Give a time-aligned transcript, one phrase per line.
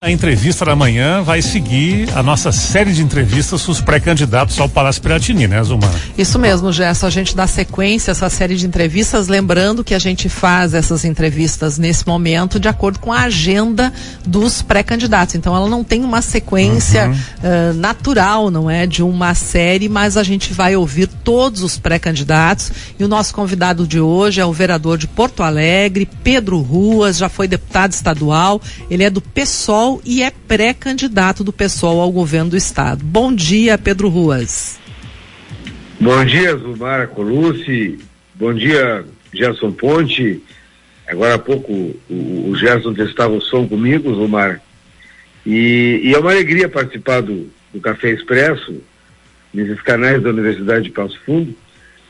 [0.00, 4.68] A entrevista da manhã vai seguir a nossa série de entrevistas com os pré-candidatos ao
[4.68, 5.92] Palácio Piratini, né, Zumar?
[6.16, 7.04] Isso mesmo, Gerson.
[7.04, 11.04] A gente dá sequência a essa série de entrevistas, lembrando que a gente faz essas
[11.04, 13.92] entrevistas nesse momento de acordo com a agenda
[14.24, 15.34] dos pré-candidatos.
[15.34, 17.14] Então, ela não tem uma sequência uhum.
[17.14, 22.70] uh, natural, não é, de uma série, mas a gente vai ouvir todos os pré-candidatos.
[23.00, 27.28] E o nosso convidado de hoje é o vereador de Porto Alegre, Pedro Ruas, já
[27.28, 28.62] foi deputado estadual.
[28.88, 33.02] Ele é do PSOL PSOL e é pré-candidato do PSOL ao governo do estado.
[33.02, 34.78] Bom dia, Pedro Ruas.
[35.98, 37.98] Bom dia, Zumara Colucci.
[38.34, 40.42] Bom dia, Gerson Ponte.
[41.06, 41.72] Agora há pouco
[42.10, 44.60] o, o Gerson testava o som comigo, Zumar.
[45.46, 48.82] E, e, é uma alegria participar do, do Café Expresso,
[49.54, 51.54] nesses canais da Universidade de Passo Fundo.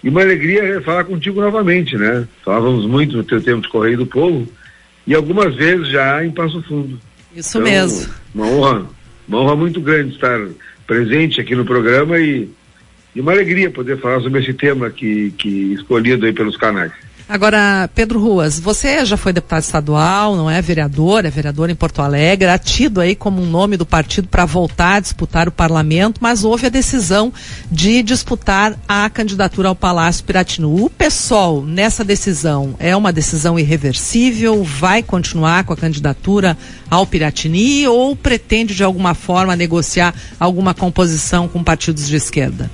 [0.02, 2.26] E uma alegria falar contigo novamente, né?
[2.44, 4.48] Falávamos muito no teu tempo de Correio do Povo
[5.06, 6.98] e algumas vezes já em Passo Fundo.
[7.38, 8.12] Isso então, mesmo.
[8.34, 8.86] Uma honra,
[9.28, 10.40] uma honra muito grande estar
[10.84, 12.50] presente aqui no programa e,
[13.14, 16.90] e uma alegria poder falar sobre esse tema que, que escolhido aí pelos canais.
[17.28, 22.00] Agora, Pedro Ruas, você já foi deputado estadual, não é vereador, é vereador em Porto
[22.00, 26.20] Alegre, é tido aí como um nome do partido para voltar a disputar o parlamento,
[26.22, 27.30] mas houve a decisão
[27.70, 30.82] de disputar a candidatura ao Palácio Piratinu.
[30.82, 34.64] O PSOL, nessa decisão, é uma decisão irreversível?
[34.64, 36.56] Vai continuar com a candidatura
[36.90, 42.70] ao Piratini ou pretende de alguma forma negociar alguma composição com partidos de esquerda?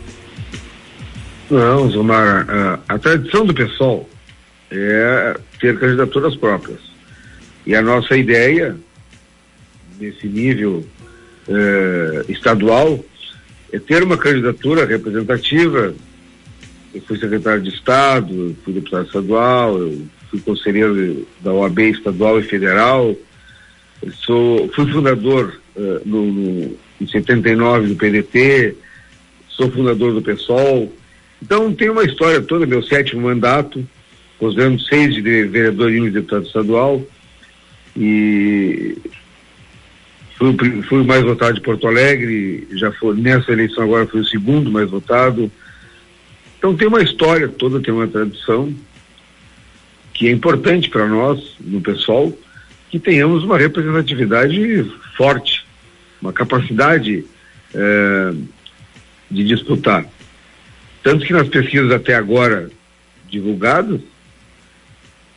[1.51, 4.14] Não, Zomar, a, a tradição do PSOL
[4.77, 6.81] é ter candidaturas próprias.
[7.67, 8.77] E a nossa ideia,
[9.99, 10.85] nesse nível
[11.49, 13.05] é, estadual,
[13.73, 15.95] é ter uma candidatura representativa.
[16.95, 19.79] Eu fui secretário de Estado, fui deputado estadual,
[20.31, 23.17] fui conselheiro da OAB estadual e federal,
[24.25, 28.77] sou, fui fundador uh, no, no, em 79 do PDT,
[29.49, 30.93] sou fundador do PSOL.
[31.43, 33.87] Então tem uma história toda, meu sétimo mandato,
[34.39, 37.03] considerando seis de vereador e um de deputado estadual.
[37.97, 38.97] E
[40.37, 44.27] fui, fui o mais votado de Porto Alegre, já foi nessa eleição agora fui o
[44.27, 45.51] segundo mais votado.
[46.59, 48.75] Então tem uma história toda, tem uma tradição
[50.13, 52.33] que é importante para nós, no pessoal,
[52.89, 54.85] que tenhamos uma representatividade
[55.17, 55.67] forte,
[56.23, 57.25] uma capacidade
[57.75, 58.33] eh,
[59.29, 60.07] de disputar.
[61.03, 62.71] Tanto que nas pesquisas até agora
[63.29, 64.01] divulgadas,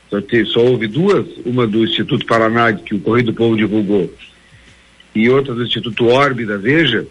[0.09, 4.13] só, te, só houve duas, uma do Instituto Paraná, que o Correio do Povo divulgou,
[5.13, 7.05] e outra do Instituto Orbe da Veja,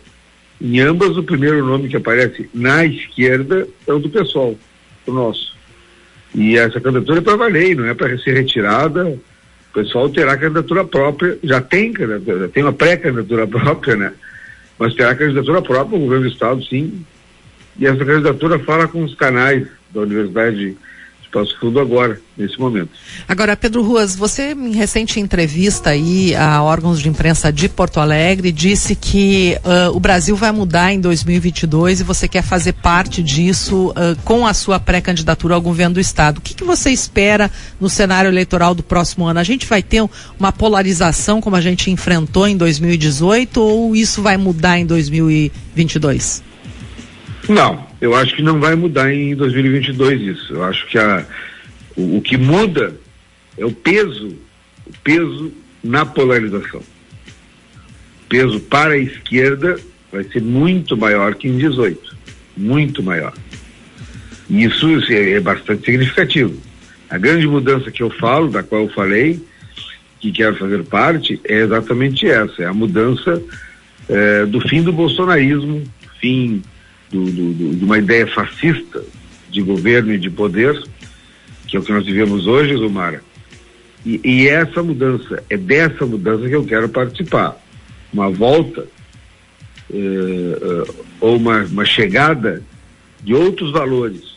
[0.61, 4.57] em ambas o primeiro nome que aparece na esquerda é o do pessoal,
[5.07, 5.55] o nosso.
[6.35, 9.07] E essa candidatura é para valer, não é para ser retirada.
[9.07, 9.21] O
[9.73, 14.13] pessoal terá candidatura própria, já tem candidatura, tem uma pré-candidatura própria, né?
[14.79, 17.05] Mas terá candidatura própria, o governo do Estado, sim.
[17.79, 20.77] E essa candidatura fala com os canais da Universidade
[21.33, 22.91] Passo Fundo agora, nesse momento.
[23.29, 28.53] Agora, Pedro Ruas, você em recente entrevista aí a órgãos de imprensa de Porto Alegre
[28.53, 33.91] disse que uh, o Brasil vai mudar em 2022 e você quer fazer parte disso
[33.91, 36.39] uh, com a sua pré-candidatura ao governo do estado.
[36.39, 37.51] O que, que você espera
[37.81, 39.41] no cenário eleitoral do próximo ano?
[39.41, 40.03] A gente vai ter
[40.39, 46.43] uma polarização como a gente enfrentou em 2018 ou isso vai mudar em 2022?
[47.49, 50.55] Não, eu acho que não vai mudar em 2022 isso.
[50.55, 51.25] Eu acho que a,
[51.97, 52.95] o, o que muda
[53.57, 54.37] é o peso,
[54.87, 55.53] o peso
[55.83, 56.81] na polarização.
[56.81, 59.79] O peso para a esquerda
[60.11, 62.17] vai ser muito maior que em 18,
[62.57, 63.33] muito maior.
[64.49, 66.61] E isso é, é bastante significativo.
[67.09, 69.41] A grande mudança que eu falo, da qual eu falei,
[70.19, 73.41] que quero fazer parte, é exatamente essa, é a mudança
[74.09, 75.85] é, do fim do bolsonarismo,
[76.21, 76.63] fim
[77.11, 79.05] do, do, de uma ideia fascista
[79.51, 80.83] de governo e de poder,
[81.67, 83.23] que é o que nós vivemos hoje, Zumara.
[84.05, 87.57] E, e essa mudança, é dessa mudança que eu quero participar.
[88.13, 88.87] Uma volta
[89.93, 92.63] eh, eh, ou uma, uma chegada
[93.23, 94.37] de outros valores,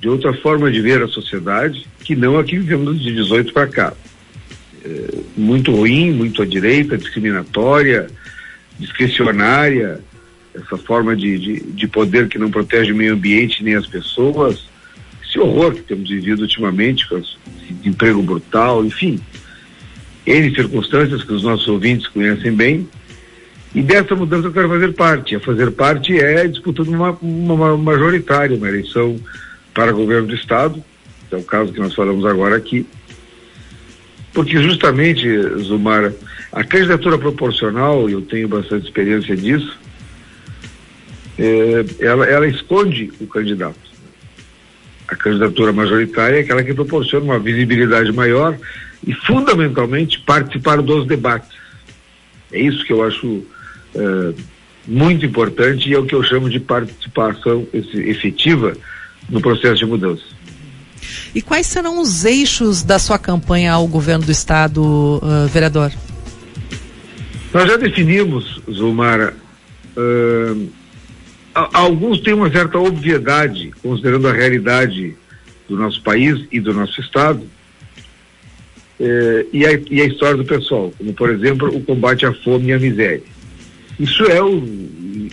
[0.00, 3.66] de outra forma de ver a sociedade, que não a que vivemos de 18 para
[3.66, 3.92] cá.
[4.84, 8.06] É, muito ruim, muito à direita, discriminatória,
[8.78, 10.00] discricionária,
[10.56, 14.64] essa forma de, de, de, poder que não protege o meio ambiente nem as pessoas,
[15.22, 17.36] esse horror que temos vivido ultimamente, com esse
[17.84, 19.20] emprego brutal, enfim,
[20.26, 22.88] N circunstâncias que os nossos ouvintes conhecem bem,
[23.74, 25.36] e dessa mudança eu quero fazer parte.
[25.36, 29.20] A fazer parte é disputando uma, uma, majoritária, uma eleição
[29.74, 30.82] para governo do Estado,
[31.28, 32.86] que é o caso que nós falamos agora aqui,
[34.32, 35.26] porque justamente,
[35.62, 36.14] Zumara,
[36.52, 39.78] a candidatura proporcional, eu tenho bastante experiência disso,
[42.00, 43.78] ela, ela esconde o candidato.
[45.08, 48.58] A candidatura majoritária é aquela que proporciona uma visibilidade maior
[49.06, 51.56] e, fundamentalmente, participar dos debates.
[52.52, 53.44] É isso que eu acho
[53.94, 54.34] é,
[54.86, 58.76] muito importante e é o que eu chamo de participação efetiva
[59.28, 60.22] no processo de mudança.
[61.34, 65.92] E quais serão os eixos da sua campanha ao governo do Estado, uh, vereador?
[67.52, 69.36] Nós já definimos, Zulmara,
[69.96, 70.68] uh,
[71.72, 75.16] alguns têm uma certa obviedade, considerando a realidade
[75.66, 77.40] do nosso país e do nosso Estado,
[79.00, 82.68] uh, e, a, e, a, história do pessoal, como, por exemplo, o combate à fome
[82.68, 83.22] e à miséria.
[83.98, 84.62] Isso é, o,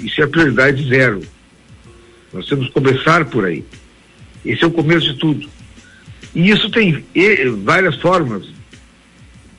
[0.01, 1.21] isso é a prioridade zero.
[2.31, 3.65] Nós temos que começar por aí.
[4.45, 5.49] Esse é o começo de tudo.
[6.33, 7.05] E isso tem
[7.63, 8.47] várias formas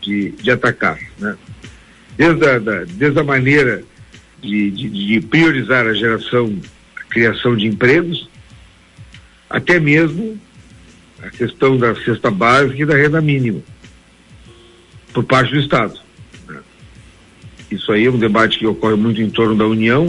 [0.01, 1.37] de, de atacar, né?
[2.17, 3.85] Desde a, da, desde a maneira
[4.45, 6.57] de, de, de priorizar a geração,
[7.01, 8.29] a criação de empregos,
[9.49, 10.39] até mesmo
[11.23, 13.61] a questão da cesta básica e da renda mínima,
[15.13, 15.99] por parte do Estado.
[16.49, 16.59] Né?
[17.71, 20.07] Isso aí é um debate que ocorre muito em torno da União,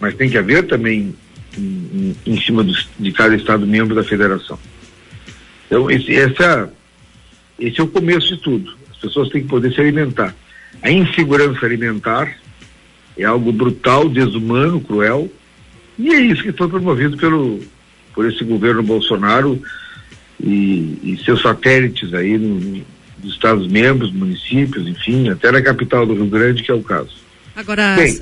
[0.00, 1.14] mas tem que haver também
[1.56, 4.58] em, em, em cima do, de cada Estado membro da Federação.
[5.66, 6.72] Então, esse, essa,
[7.58, 8.76] esse é o começo de tudo.
[8.90, 10.34] As pessoas têm que poder se alimentar.
[10.82, 12.36] A insegurança alimentar
[13.18, 15.30] é algo brutal, desumano, cruel,
[15.98, 17.60] e é isso que foi promovido pelo,
[18.14, 19.60] por esse governo Bolsonaro
[20.40, 22.84] e, e seus satélites aí no,
[23.22, 27.16] nos Estados membros, municípios, enfim, até na capital do Rio Grande, que é o caso.
[27.56, 28.20] Agora, Bem,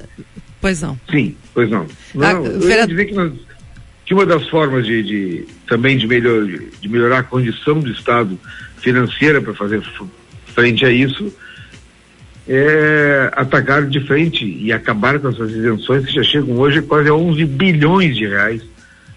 [0.60, 0.98] pois não.
[1.10, 1.86] Sim, pois não.
[2.14, 3.32] não ah, eu ia dizer que nós,
[4.06, 8.38] que uma das formas de, de também de, melhor, de melhorar a condição do Estado
[8.78, 9.82] financeira para fazer
[10.46, 11.32] frente a isso
[12.48, 17.14] é atacar de frente e acabar com essas isenções que já chegam hoje quase a
[17.14, 18.62] 11 bilhões de reais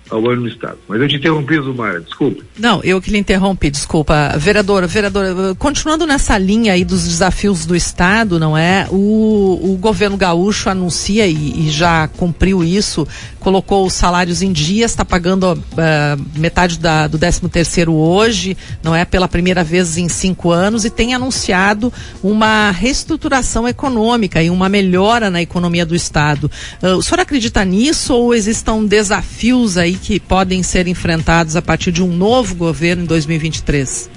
[0.09, 0.77] ao ano no Estado.
[0.88, 2.44] Mas eu te interrompi, Zumara, desculpa.
[2.57, 4.35] Não, eu que lhe interrompi, desculpa.
[4.38, 8.88] Vereadora, vereadora, continuando nessa linha aí dos desafios do Estado, não é?
[8.89, 13.07] O, o governo gaúcho anuncia e, e já cumpriu isso,
[13.39, 18.95] colocou os salários em dia, está pagando uh, metade da, do 13 terceiro hoje, não
[18.95, 19.06] é?
[19.06, 25.29] Pela primeira vez em cinco anos e tem anunciado uma reestruturação econômica e uma melhora
[25.29, 26.50] na economia do Estado.
[26.81, 31.92] Uh, o senhor acredita nisso ou existam desafios aí que podem ser enfrentados a partir
[31.92, 34.10] de um novo governo em 2023?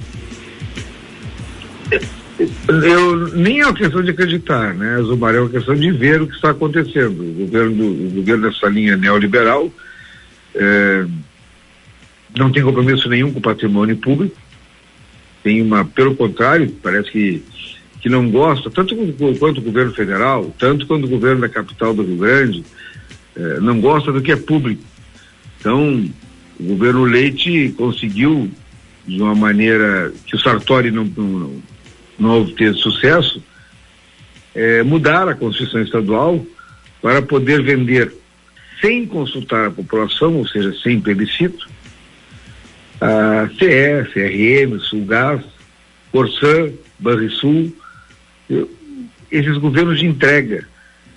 [2.69, 6.27] Eu, nem é uma questão de acreditar, né, Zumar, é uma questão de ver o
[6.27, 7.21] que está acontecendo.
[7.21, 9.71] O governo, do, o governo dessa linha neoliberal
[10.55, 11.05] é,
[12.37, 14.37] não tem compromisso nenhum com o patrimônio público,
[15.43, 17.43] tem uma, pelo contrário, parece que,
[18.01, 18.97] que não gosta, tanto
[19.39, 22.65] quanto o governo federal, tanto quanto o governo da capital do Rio Grande,
[23.37, 24.83] é, não gosta do que é público.
[25.63, 26.11] Então,
[26.59, 28.51] o governo Leite conseguiu,
[29.07, 31.63] de uma maneira que o Sartori não, não,
[32.19, 33.41] não obteve sucesso,
[34.57, 36.45] é, mudar a Constituição Estadual
[37.01, 38.13] para poder vender
[38.81, 41.69] sem consultar a população, ou seja, sem plebiscito,
[43.01, 45.45] a CE, CRM, Sulgás,
[46.11, 47.73] Corsã, Banrisul,
[49.31, 50.67] esses governos de entrega.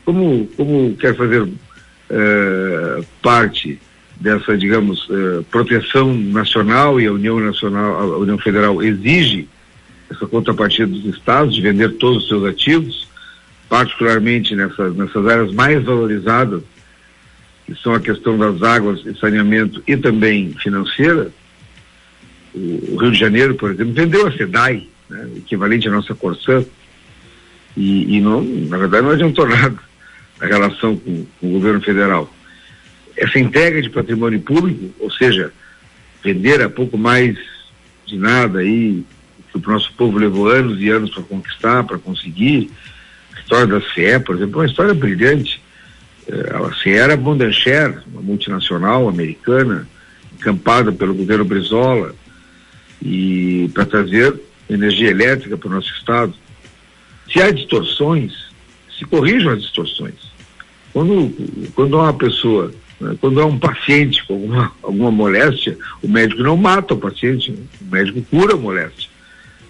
[0.05, 3.79] Como, como quer fazer uh, parte
[4.19, 9.47] dessa, digamos, eh, proteção nacional e a União Nacional, a União Federal exige
[10.09, 13.07] essa contrapartida dos estados de vender todos os seus ativos,
[13.67, 16.61] particularmente nessas, nessas áreas mais valorizadas,
[17.65, 21.31] que são a questão das águas e saneamento e também financeira.
[22.53, 26.63] O, o Rio de Janeiro, por exemplo, vendeu a SEDAI, né, equivalente à nossa Corsã,
[27.75, 29.77] e, e não, na verdade não adiantou nada
[30.39, 32.31] na relação com, com o governo federal
[33.17, 35.51] essa entrega de patrimônio público, ou seja,
[36.23, 37.37] vender a pouco mais
[38.05, 39.03] de nada aí,
[39.51, 42.69] que o nosso povo levou anos e anos para conquistar, para conseguir.
[43.35, 45.61] A história da CE, por exemplo, é uma história brilhante.
[46.27, 49.87] Eh, a CE era Bondancher, uma multinacional americana,
[50.33, 52.13] encampada pelo governo Brizola,
[53.01, 54.35] e para trazer
[54.69, 56.33] energia elétrica para o nosso estado.
[57.31, 58.33] Se há distorções,
[58.97, 60.15] se corrijam as distorções.
[60.91, 62.71] Quando, quando uma pessoa?
[63.19, 67.91] Quando é um paciente com alguma, alguma moléstia, o médico não mata o paciente, o
[67.91, 69.09] médico cura a moléstia.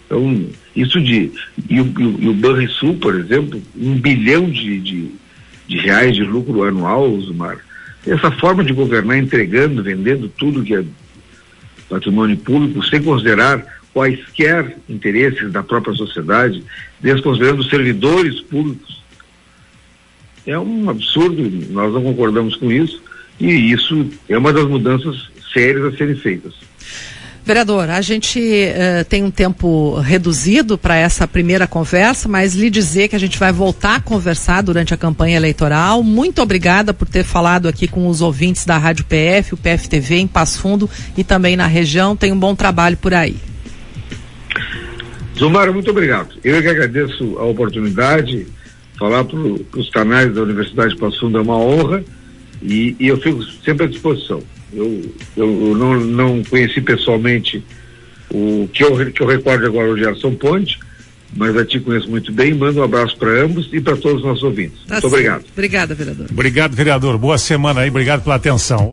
[0.05, 1.32] Então, isso de.
[1.67, 5.12] E o, e o Banrisul, por exemplo, um bilhão de, de,
[5.67, 7.58] de reais de lucro anual, Zumar.
[8.05, 10.84] Essa forma de governar entregando, vendendo tudo que é
[11.89, 16.63] patrimônio público, sem considerar quaisquer interesses da própria sociedade,
[17.00, 19.03] desconsiderando os servidores públicos.
[20.46, 21.41] É um absurdo,
[21.72, 23.01] nós não concordamos com isso,
[23.39, 26.54] e isso é uma das mudanças sérias a serem feitas.
[27.46, 33.08] Vereador, a gente uh, tem um tempo reduzido para essa primeira conversa, mas lhe dizer
[33.08, 36.01] que a gente vai voltar a conversar durante a campanha eleitoral.
[36.01, 40.27] Muito obrigada por ter falado aqui com os ouvintes da Rádio PF, o PFTV em
[40.27, 42.15] Passo Fundo e também na região.
[42.15, 43.36] Tem um bom trabalho por aí.
[45.38, 46.30] Zumara, muito obrigado.
[46.44, 48.48] Eu é que agradeço a oportunidade.
[48.98, 52.04] Falar para os canais da Universidade de Passo Fundo é uma honra
[52.62, 54.41] e, e eu fico sempre à disposição.
[54.74, 55.01] Eu,
[55.38, 57.63] eu não, não conheci pessoalmente
[58.29, 60.77] o que eu, que eu recordo agora o Gerson Ponte,
[61.35, 62.53] mas a ti conheço muito bem.
[62.53, 64.79] Mando um abraço para ambos e para todos os nossos ouvintes.
[64.88, 65.45] Tá muito obrigado.
[65.53, 66.27] Obrigada, vereador.
[66.31, 67.17] Obrigado, vereador.
[67.17, 67.89] Boa semana aí.
[67.89, 68.83] Obrigado pela atenção.